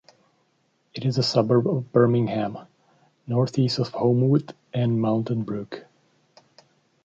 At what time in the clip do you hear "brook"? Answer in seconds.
5.43-5.85